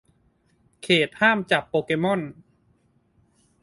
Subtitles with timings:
[0.83, 2.21] เขตห้ามจับโปเกม่อน